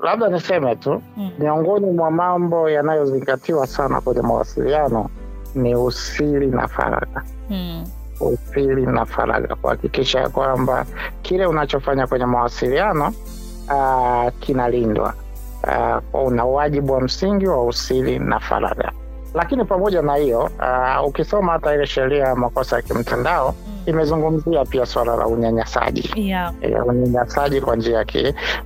[0.05, 1.31] labda niseme tu Mm.
[1.39, 5.11] miongoni mwa mambo yanayozingatiwa sana kwenye mawasiliano
[5.55, 7.23] ni usiri na faragha.
[7.51, 7.85] mm.
[8.21, 10.87] Usiri na faragha, kuhakikisha ya kwamba
[11.23, 13.13] kile unachofanya kwenye mawasiliano
[13.69, 15.15] uh, kinalindwa.
[16.13, 18.93] Uh, una wajibu wa msingi wa usiri na faragha.
[19.37, 20.51] Lakini pamoja na hiyo
[21.01, 23.55] uh, ukisoma hata ile sheria ya makosa ya kimtandao
[23.87, 26.11] imezungumzia pia suala la unyanyasaji.
[26.17, 26.55] Yeah.
[26.61, 28.05] ya unyanyasaji kwa njia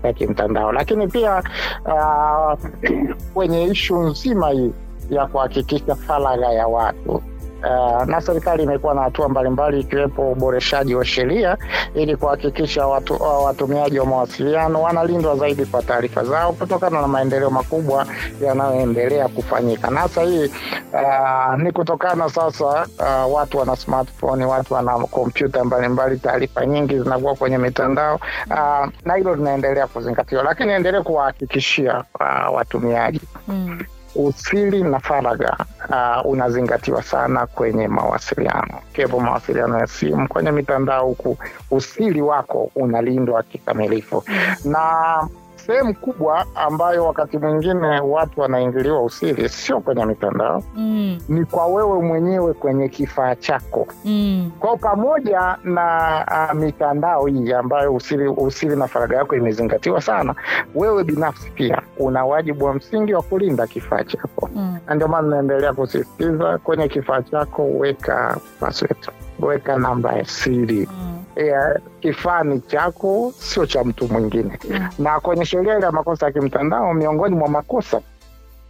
[0.02, 1.42] ya kimtandao, lakini pia
[1.84, 2.58] uh,
[3.34, 4.72] kwenye ishu nzima hii
[5.10, 7.22] ya kuhakikisha faragha ya watu
[7.64, 11.56] Uh, na serikali imekuwa na hatua mbalimbali ikiwepo uboreshaji wa sheria
[11.94, 18.06] ili kuhakikisha watu, watumiaji wa mawasiliano wanalindwa zaidi kwa taarifa zao kutokana na maendeleo makubwa
[18.44, 19.90] yanayoendelea kufanyika.
[19.90, 20.44] Na hasa hii
[20.92, 27.34] uh, ni kutokana sasa uh, watu wana smartphone, watu wana kompyuta mbalimbali, taarifa nyingi zinakuwa
[27.34, 28.14] kwenye mitandao
[28.50, 32.04] uh, na hilo linaendelea kuzingatiwa, lakini endelee kuwahakikishia
[32.52, 33.78] watumiaji Mm.
[34.14, 35.56] Usiri na faragha
[35.88, 41.38] uh, unazingatiwa sana kwenye mawasiliano, ikiwepo mawasiliano ya simu, kwenye mitandao huku,
[41.70, 44.24] usiri wako unalindwa kikamilifu.
[44.64, 45.28] Na
[45.70, 51.18] sehemu kubwa ambayo wakati mwingine watu wanaingiliwa usiri sio kwenye mitandao, Mm.
[51.28, 54.50] ni kwa wewe mwenyewe kwenye kifaa chako Mm.
[54.60, 60.34] kwao pamoja na uh, mitandao hii ambayo usiri, usiri na faragha yako imezingatiwa sana,
[60.74, 64.78] wewe binafsi pia una wajibu wa msingi wa kulinda kifaa chako, Mm.
[64.86, 68.96] na ndio maana naendelea kusisitiza kwenye kifaa chako, weka password,
[69.40, 71.19] weka namba ya siri Mm.
[71.46, 74.58] Ya kifani chako, sio cha mtu mwingine.
[74.70, 74.88] Mm.
[74.98, 78.00] Na kwenye sheria ile ya makosa ya kimtandao, miongoni mwa makosa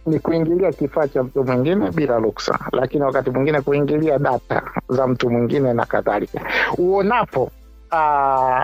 [0.05, 5.29] ni kuingilia kifaa cha mtu mwingine bila ruksa, lakini wakati mwingine kuingilia data za mtu
[5.29, 6.41] mwingine na kadhalika.
[6.77, 7.51] Uonapo
[7.91, 8.61] uh,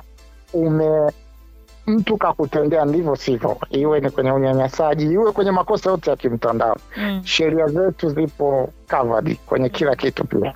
[0.53, 1.11] ume
[1.87, 7.21] mtu kakutendea ndivyo sivyo, iwe ni kwenye unyanyasaji, iwe kwenye makosa yote ya kimtandao, Mm.
[7.23, 10.53] sheria zetu zipo covered kwenye kila kitu pia.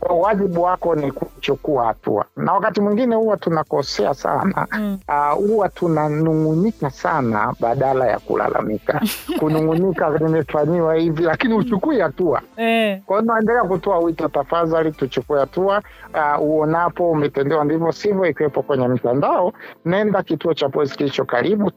[0.00, 4.98] Kwa wajibu wako ni kuchukua hatua, na wakati mwingine huwa tunakosea sana Mm.
[5.08, 9.00] Uh, huwa tunanung'unika sana badala ya kulalamika.
[9.38, 12.42] Kunung'unika, nimefanyiwa hivi, lakini uchukui hatua.
[12.56, 13.00] Eh.
[13.06, 15.82] Kwa hiyo naendelea kutoa wito, tafadhali tuchukue hatua.
[16.14, 19.52] Uh, uonapo umetendewa ndivyo sivyo, ikiwepo kwenye mitandao,
[19.84, 21.70] nenda kituo cha polisi kilicho karibu,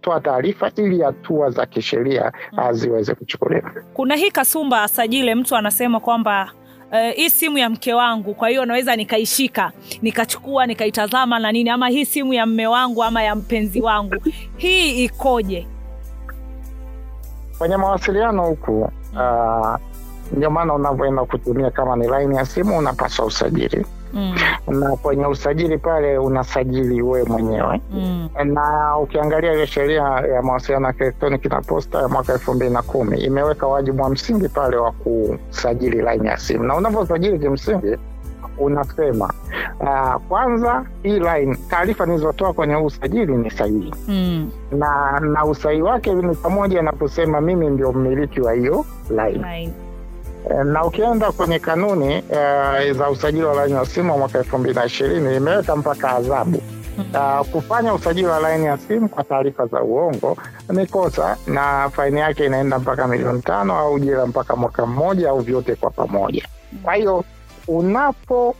[0.00, 2.72] toa taarifa ili hatua za kisheria mm.
[2.72, 3.70] ziweze kuchukuliwa.
[3.94, 6.50] kuna hii kasumba asajile mtu anasema kwamba
[6.92, 9.72] eh, hii simu ya mke wangu kwa hiyo naweza nikaishika
[10.02, 14.14] nikachukua nikaitazama na nini ama hii simu ya mme wangu ama ya mpenzi wangu.
[14.56, 15.66] Hii ikoje?
[17.58, 18.80] Kwenye mawasiliano huku
[19.14, 19.76] uh,
[20.32, 24.34] ndio maana unavyoenda kutumia kama ni laini ya simu unapaswa usajili mm,
[24.68, 27.80] na kwenye usajili pale unasajili wewe mwenyewe.
[27.92, 32.70] Mm, na ukiangalia ile sheria ya mawasiliano ya kielektroniki na posta ya mwaka elfu mbili
[32.72, 37.96] na kumi imeweka wajibu wa msingi pale wa kusajili laini ya simu, na unavyosajili kimsingi
[38.58, 39.32] unasema
[39.80, 45.82] uh, kwanza hii line, taarifa nilizotoa kwenye huu usajili ni sahihi, mm, na na usahihi
[45.82, 49.44] wake ni pamoja na kusema mimi ndio mmiliki wa hiyo line.
[49.44, 49.72] Fine.
[50.50, 54.58] Eh, na ukienda kwenye kanuni uh, za usajili wa laini ya simu wa mwaka elfu
[54.58, 56.62] mbili na ishirini imeweka mpaka adhabu
[57.14, 60.36] uh, kufanya usajili wa laini ya simu kwa taarifa za uongo
[60.68, 65.38] ni kosa na faini yake inaenda mpaka milioni tano au jela mpaka mwaka mmoja au
[65.40, 66.48] vyote kwa pamoja.
[66.82, 67.24] Kwa hiyo
[67.68, 68.54] unapo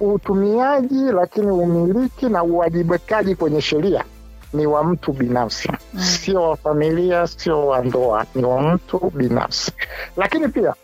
[0.00, 4.04] utumiaji lakini umiliki na uwajibikaji kwenye sheria
[4.52, 6.00] ni wa mtu binafsi Mm.
[6.00, 9.72] sio wa familia, sio wa ndoa, ni wa mtu binafsi.
[10.16, 10.74] Lakini pia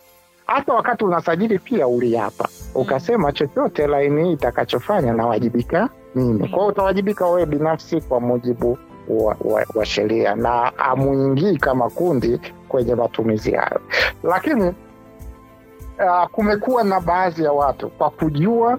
[0.47, 6.39] hata wakati unasajili pia uliapa ukasema, chochote laini hii itakachofanya nawajibika mimi.
[6.39, 8.79] Kwa hiyo utawajibika wewe binafsi kwa mujibu
[9.09, 13.81] wa, wa, wa sheria na amwingii kama kundi kwenye matumizi hayo.
[14.23, 14.65] Lakini
[15.99, 18.79] uh, kumekuwa na baadhi ya watu kwa kujua,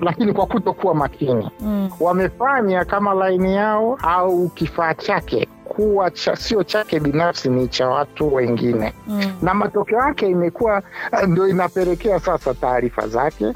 [0.00, 1.50] lakini kwa kutokuwa makini.
[1.60, 7.88] Mm, wamefanya kama laini yao au kifaa chake kuwa cha, sio chake binafsi, ni cha
[7.88, 10.82] watu wengine, mm, na matokeo yake imekuwa
[11.12, 13.52] eh, ndio inapelekea sasa taarifa zake,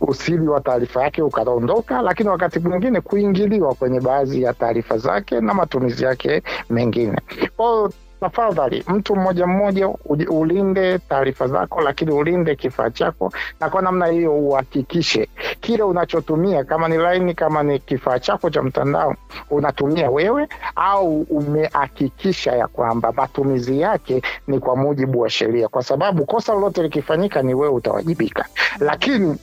[0.00, 5.54] usiri wa taarifa yake ukaondoka, lakini wakati mwingine kuingiliwa kwenye baadhi ya taarifa zake na
[5.54, 7.18] matumizi yake mengine.
[7.56, 7.92] Kwa hiyo
[8.30, 9.88] tafadhali, mtu mmoja mmoja
[10.28, 15.28] ulinde taarifa zako, lakini ulinde kifaa chako, na kwa namna hiyo uhakikishe
[15.60, 19.14] kile unachotumia kama ni laini, kama ni kifaa chako cha mtandao
[19.50, 26.26] unatumia wewe, au umehakikisha ya kwamba matumizi yake ni kwa mujibu wa sheria, kwa sababu
[26.26, 28.44] kosa lolote likifanyika ni wewe utawajibika.
[28.80, 29.36] Lakini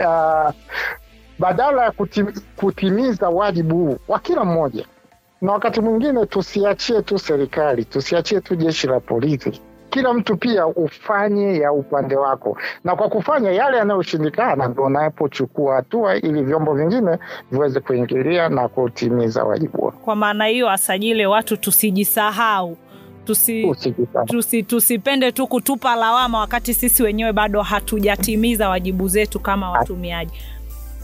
[0.00, 0.50] uh,
[1.38, 1.92] badala ya
[2.56, 4.86] kutimiza wajibu huu wa kila mmoja,
[5.40, 9.60] na wakati mwingine tusiachie tu serikali, tusiachie tu jeshi la polisi.
[9.90, 16.16] Kila mtu pia ufanye ya upande wako, na kwa kufanya yale yanayoshindikana, ndo unapochukua hatua
[16.16, 17.18] ili vyombo vingine
[17.52, 19.92] viweze kuingilia na kutimiza wajibu wao.
[20.04, 22.76] kwa maana hiyo asajile watu tusijisahau.
[23.24, 23.66] Tusi,
[24.26, 30.32] tusi, tusipende tu kutupa lawama wakati sisi wenyewe bado hatujatimiza wajibu zetu kama watumiaji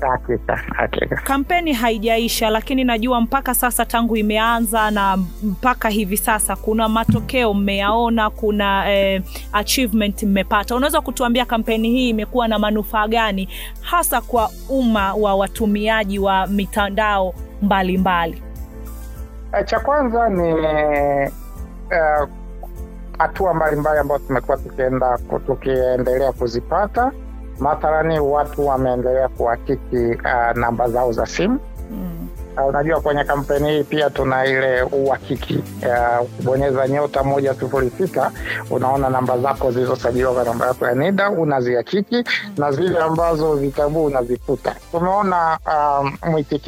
[0.09, 1.17] Hakika, hakika.
[1.17, 8.31] kampeni haijaisha lakini najua mpaka sasa tangu imeanza na mpaka hivi sasa kuna matokeo mmeyaona
[8.31, 13.49] kuna eh, achievement mmepata unaweza kutuambia kampeni hii imekuwa na manufaa gani
[13.81, 18.43] hasa kwa umma wa watumiaji wa mitandao mbalimbali
[19.59, 20.51] Eh, Cha kwanza ni
[21.91, 22.29] hatua
[23.19, 27.13] hatua mbalimbali ambazo tumekuwa tukienda tukiendelea kuzipata.
[27.63, 31.59] Mathalani, watu wameendelea kuhakiki uh, namba zao za simu
[31.91, 32.22] mm.
[32.57, 38.31] Uh, unajua kwenye kampeni hii pia tuna ile uhakiki ya kubonyeza nyota moja sifuri sita
[38.71, 42.25] unaona namba zako zilizosajiliwa kwa namba yako ya NIDA unazihakiki
[42.57, 44.75] na zile ambazo zitambua unazifuta.
[44.91, 46.19] Tumeona um,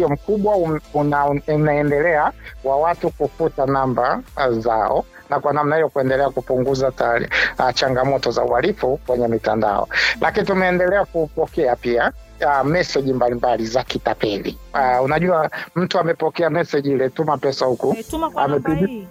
[0.09, 2.33] mkubwa um, una, unaendelea
[2.65, 8.31] wa watu kufuta namba uh, zao na kwa namna hiyo kuendelea kupunguza tari, uh, changamoto
[8.31, 9.89] za uhalifu kwenye mitandao,
[10.21, 14.59] lakini tumeendelea kupokea pia uh, meseji mbalimbali za kitapeli.
[14.75, 19.07] Uh, unajua mtu amepokea meseji ile, tuma pesa huku Eh, tuma kwa namba Amepigi- hii.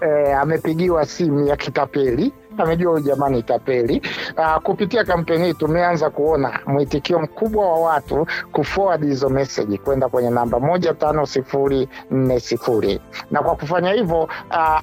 [0.00, 4.02] eh, amepigiwa simu ya kitapeli amejua huyu jamani tapeli.
[4.38, 10.30] Uh, kupitia kampeni hii tumeanza kuona mwitikio mkubwa wa watu kuforward hizo meseji kwenda kwenye
[10.30, 13.00] namba moja tano sifuri nne sifuri.
[13.30, 14.28] Na kwa kufanya hivyo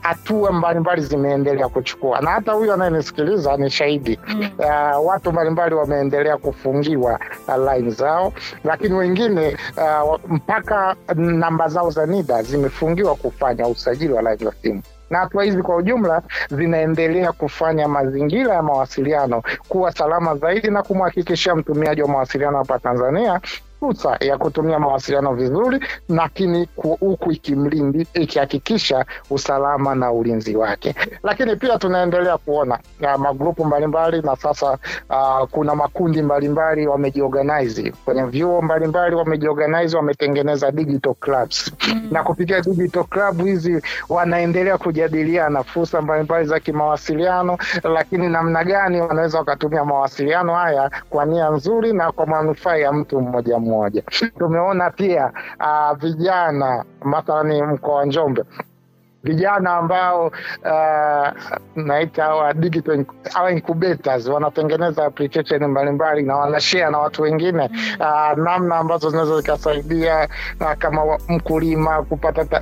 [0.01, 4.19] hatua hatua mbalimbali zimeendelea kuchukua, na hata huyu anayenisikiliza ni shahidi.
[4.27, 4.49] Mm.
[4.59, 12.05] uh, watu mbalimbali wameendelea kufungiwa uh, line zao, lakini wengine uh, mpaka namba zao za
[12.05, 17.87] NIDA zimefungiwa kufanya usajili wa line za simu na hatua hizi kwa ujumla zinaendelea kufanya
[17.87, 23.41] mazingira ya mawasiliano kuwa salama zaidi na kumhakikishia mtumiaji wa mawasiliano hapa Tanzania
[23.79, 30.95] fursa ya kutumia mawasiliano vizuri, lakini huku ikimlindi ikihakikisha usalama na ulinzi wake.
[31.23, 34.77] Lakini pia tunaendelea kuona uh, magrupu mbalimbali na sasa
[35.09, 41.71] uh, kuna makundi mbalimbali wamejiorganize kwenye vyuo mbalimbali wamejiorganize, wametengeneza digital clubs
[42.11, 49.37] na kupitia digital club hizi wanaendelea kujadiliana fursa mbalimbali za kimawasiliano, lakini namna gani wanaweza
[49.37, 53.68] wakatumia mawasiliano haya kwa nia nzuri na kwa manufaa ya mtu mmoja mmoja.
[54.39, 58.43] Tumeona pia uh, vijana mathalani mkoa wa Njombe
[59.23, 60.27] vijana ambao
[60.65, 61.27] uh,
[61.75, 68.75] naita hawa digital hawa incubators wanatengeneza application mbalimbali na wanashare na watu wengine uh, namna
[68.75, 70.27] ambazo zinaweza zikasaidia
[70.61, 72.61] uh, kama mkulima kupata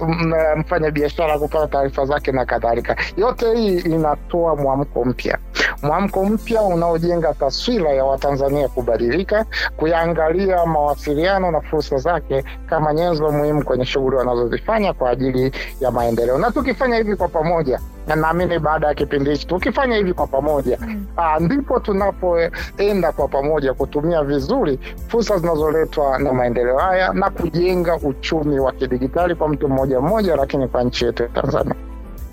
[0.57, 2.95] mfanya biashara kupata taarifa zake na kadhalika.
[3.17, 5.37] Yote hii inatoa mwamko mpya,
[5.83, 9.45] mwamko mpya unaojenga taswira ya Watanzania kubadilika,
[9.77, 16.37] kuyaangalia mawasiliano na fursa zake kama nyenzo muhimu kwenye shughuli wanazozifanya kwa ajili ya maendeleo.
[16.47, 20.77] Na tukifanya hivi kwa pamoja, na naamini baada ya kipindi hichi tukifanya hivi kwa pamoja
[21.17, 28.59] aa, ndipo tunapoenda kwa pamoja kutumia vizuri fursa zinazoletwa na maendeleo haya na kujenga uchumi
[28.59, 31.75] wa kidigitali kwa mtu mmoja mmoja, lakini kwa nchi yetu ya Tanzania.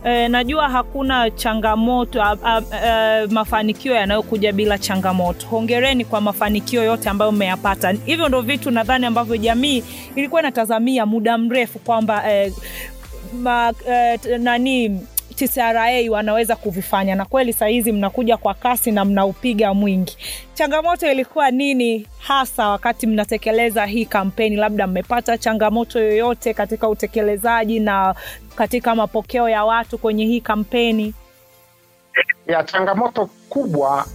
[0.07, 5.46] E, najua hakuna changamoto a, a, a, mafanikio yanayokuja bila changamoto.
[5.46, 7.90] Hongereni kwa mafanikio yote ambayo mmeyapata.
[7.90, 12.53] Hivyo ndo vitu nadhani ambavyo jamii ilikuwa inatazamia muda mrefu kwamba e,
[13.35, 15.01] ma, eh, nani
[15.37, 20.16] TCRA wanaweza kuvifanya, na kweli saa hizi mnakuja kwa kasi na mnaupiga mwingi.
[20.55, 24.57] Changamoto ilikuwa nini hasa wakati mnatekeleza hii kampeni?
[24.57, 28.14] Labda mmepata changamoto yoyote katika utekelezaji na
[28.57, 31.14] katika mapokeo ya watu kwenye hii kampeni?
[32.47, 34.07] Ya changamoto kubwa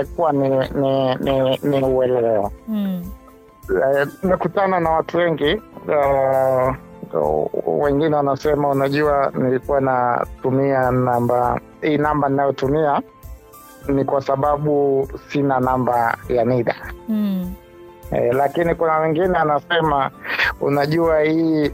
[0.00, 3.10] ilikuwa uh, ni, ni, ni, ni uelewa Mm.
[3.70, 4.08] Eh,
[4.80, 5.54] na watu wengi
[5.88, 6.74] uh,
[7.66, 13.02] wengine wanasema unajua, nilikuwa natumia namba hii, namba ninayotumia
[13.88, 16.76] ni kwa sababu sina namba ya NIDA.
[17.08, 17.54] Mm.
[18.12, 20.10] Eh, lakini kuna wengine anasema
[20.60, 21.70] unajua hii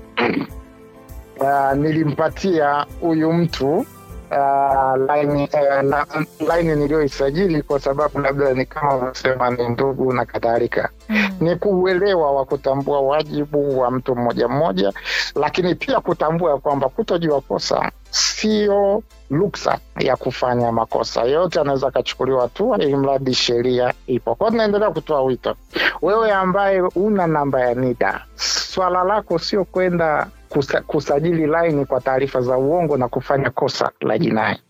[1.40, 3.86] uh, nilimpatia huyu mtu
[4.30, 10.88] uh, laini uh, laini niliyoisajili kwa sababu labda ni kama unasema ni ndugu na kadhalika
[11.10, 11.28] Mm.
[11.40, 14.92] ni kuuelewa wa kutambua wajibu wa mtu mmoja mmoja,
[15.34, 21.22] lakini pia kutambua kwamba kutojua kosa sio ruksa ya kufanya makosa.
[21.22, 24.34] Yote anaweza akachukuliwa hatua, ili mradi sheria ipo.
[24.34, 25.56] Kwao tunaendelea kutoa wito,
[26.02, 32.40] wewe ambaye una namba ya NIDA, swala lako sio kwenda kusa, kusajili laini kwa taarifa
[32.40, 34.60] za uongo na kufanya kosa la jinai.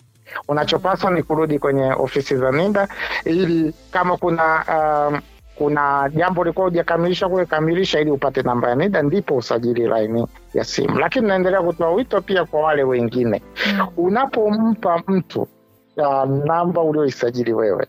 [0.49, 2.89] Unachopaswa ni kurudi kwenye ofisi za NIDA
[3.25, 4.65] ili kama kuna
[5.09, 5.21] um,
[5.55, 10.65] kuna jambo ulikuwa hujakamilisha kule, kamilisha ili upate namba ya NIDA, ndipo usajili laini ya
[10.65, 10.99] simu.
[10.99, 13.89] Lakini naendelea kutoa wito pia kwa wale wengine, Mm.
[13.97, 15.49] unapompa mtu
[15.97, 17.87] uh, namba ulioisajili wewe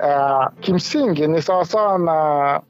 [0.00, 2.60] uh, kimsingi ni sawasawa na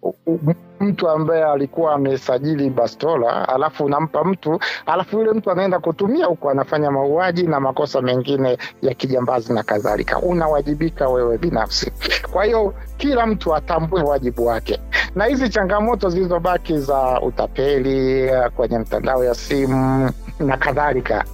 [0.81, 6.91] mtu ambaye alikuwa amesajili bastola, alafu unampa mtu, alafu yule mtu anaenda kutumia huko, anafanya
[6.91, 10.19] mauaji na makosa mengine ya kijambazi na kadhalika.
[10.19, 11.93] Unawajibika wewe binafsi.
[12.33, 14.81] Kwa hiyo kila mtu atambue wajibu wake,
[15.15, 21.25] na hizi changamoto zilizobaki za utapeli eh, kwenye mtandao ya simu na kadhalika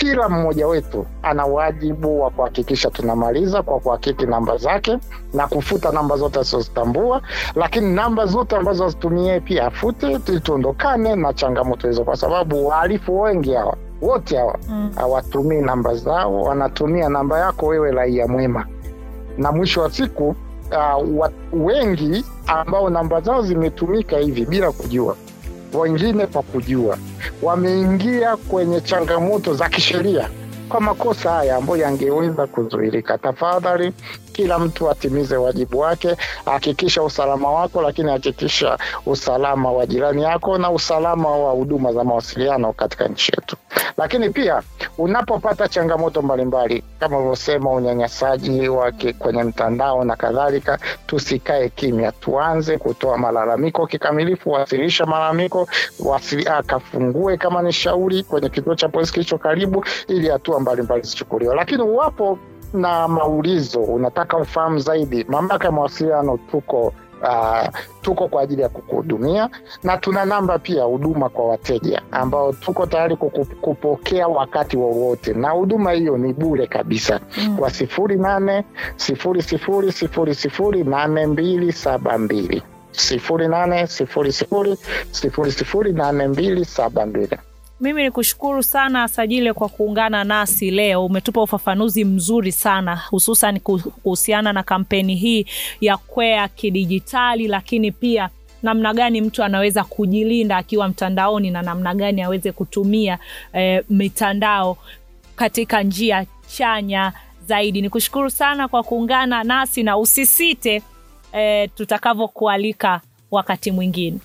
[0.00, 4.98] kila mmoja wetu ana wajibu wa kuhakikisha tunamaliza kwa kuhakiki namba zake
[5.34, 7.22] na kufuta namba zote asizozitambua,
[7.54, 13.20] lakini namba zote ambazo azitumie pia afute, ili tuondokane na changamoto hizo, kwa sababu wahalifu
[13.20, 15.64] wengi hawa wote hawa Mm.
[15.64, 18.66] namba zao, wanatumia namba yako wewe raia mwema,
[19.38, 25.16] na mwisho wa siku uh, wengi ambao namba zao zimetumika hivi bila kujua,
[25.74, 26.96] wengine kwa kujua,
[27.42, 30.30] wameingia kwenye changamoto za kisheria
[30.68, 33.18] kwa makosa haya ambayo yangeweza kuzuilika.
[33.18, 33.92] Tafadhali,
[34.32, 40.70] kila mtu atimize wajibu wake, hakikisha usalama wako, lakini hakikisha usalama wa jirani yako na
[40.70, 43.56] usalama wa huduma za mawasiliano katika nchi yetu.
[43.96, 44.62] Lakini pia
[44.98, 53.18] unapopata changamoto mbalimbali kama ulivyosema, unyanyasaji wake kwenye mtandao na kadhalika, tusikae kimya, tuanze kutoa
[53.18, 54.50] malalamiko kikamilifu.
[54.50, 55.68] Wasilisha malalamiko,
[56.04, 61.54] wasili, akafungue kama ni shauri kwenye kituo cha polisi kilicho karibu, ili hatua mbalimbali zichukuliwe.
[61.56, 62.38] Lakini uwapo
[62.74, 66.92] na maulizo, unataka ufahamu zaidi, mamlaka ya mawasiliano tuko
[67.22, 67.68] Uh,
[68.02, 69.48] tuko kwa ajili ya kukuhudumia
[69.82, 73.16] na tuna namba pia huduma kwa wateja ambao tuko tayari
[73.60, 77.56] kupokea wakati wowote, na huduma hiyo ni bure kabisa Mm.
[77.56, 78.64] kwa sifuri nane
[78.96, 82.62] sifuri sifuri sifuri sifuri nane mbili saba mbili
[82.92, 84.76] sifuri nane sifuri sifuri
[85.10, 87.38] sifuri sifuri nane mbili saba mbili.
[87.80, 91.06] Mimi ni kushukuru sana Sajile kwa kuungana nasi leo.
[91.06, 95.46] Umetupa ufafanuzi mzuri sana, hususan kuhusiana na kampeni hii
[95.80, 98.28] ya Kwea Kidijitali, lakini pia
[98.62, 103.18] namna gani mtu anaweza kujilinda akiwa mtandaoni na namna gani aweze kutumia
[103.54, 104.76] e, mitandao
[105.36, 106.26] katika njia
[106.56, 107.12] chanya
[107.46, 107.82] zaidi.
[107.82, 110.82] Ni kushukuru sana kwa kuungana nasi na usisite
[111.32, 113.00] e, tutakavyokualika
[113.30, 114.18] wakati mwingine.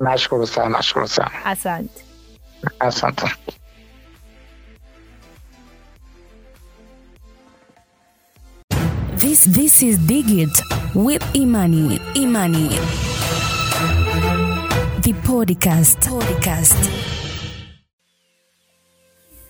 [0.00, 2.04] Nashukuru sana, nashukuru sana, Asante.
[2.80, 3.26] Asante.
[9.16, 10.50] This this is Digit
[10.94, 11.98] with Imani.
[12.16, 12.68] Imani.
[15.04, 15.98] The podcast.
[16.08, 16.90] Podcast.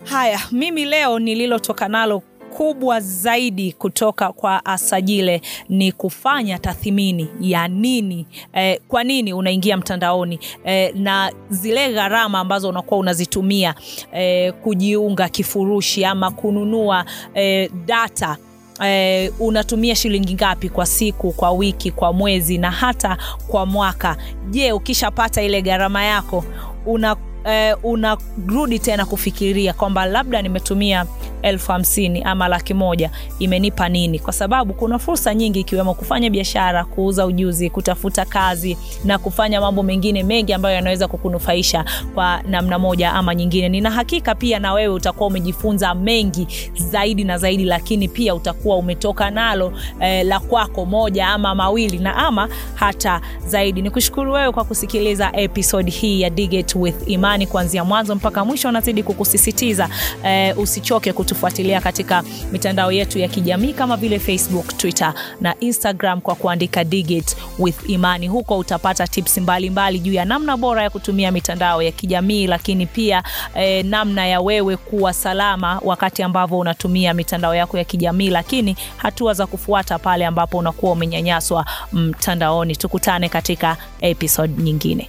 [0.05, 2.23] Haya, mimi leo nililotoka nalo
[2.57, 10.39] kubwa zaidi kutoka kwa Asajile ni kufanya tathmini ya nini eh, kwa nini unaingia mtandaoni
[10.65, 13.75] eh, na zile gharama ambazo unakuwa unazitumia
[14.13, 18.37] eh, kujiunga kifurushi ama kununua eh, data
[18.85, 23.17] Eh, unatumia shilingi ngapi kwa siku, kwa wiki, kwa mwezi na hata
[23.49, 24.17] kwa mwaka?
[24.51, 26.45] Je, ukishapata ile gharama yako
[26.87, 31.07] una eh, unarudi tena kufikiria kwamba labda nimetumia
[31.45, 34.19] elfu hamsini ama laki moja imenipa nini?
[34.19, 39.83] Kwa sababu kuna fursa nyingi ikiwemo kufanya biashara, kuuza ujuzi, kutafuta kazi na kufanya mambo
[39.83, 41.85] mengine mengi ambayo yanaweza kukunufaisha
[42.15, 43.69] kwa namna moja ama nyingine.
[43.69, 49.31] Nina hakika pia na wewe utakuwa umejifunza mengi zaidi na zaidi, lakini pia utakuwa umetoka
[49.31, 53.83] nalo eh, la kwako moja ama mawili na ama hata zaidi.
[53.83, 58.71] Nikushukuru wewe kwa kusikiliza episode hii ya Digit with Imani kuanzia mwanzo mpaka mwisho.
[58.71, 59.89] Nazidi kukusisitiza
[60.25, 62.23] eh, usichoke kutufuatilia katika
[62.53, 68.29] mitandao yetu ya kijamii kama vile Facebook, Twitter na Instagram kwa kuandika Digit with Imani.
[68.29, 73.23] Huko utapata tips mbalimbali juu ya namna bora ya kutumia mitandao ya kijamii, lakini pia
[73.55, 79.35] eh, namna ya wewe kuwa salama wakati ambavyo unatumia mitandao yako ya kijamii, lakini hatua
[79.35, 82.77] za kufuata pale ambapo unakuwa umenyanyaswa mtandaoni.
[82.77, 85.09] Tukutane katika episode nyingine.